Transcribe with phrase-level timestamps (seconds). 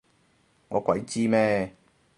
[0.69, 1.75] 我鬼知咩？